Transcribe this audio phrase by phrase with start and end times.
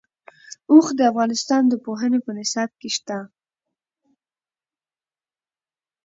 [0.71, 3.17] اوښ د افغانستان د پوهنې په نصاب کې شته.